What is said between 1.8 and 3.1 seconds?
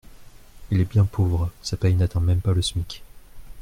n’atteint même pas le SMIC.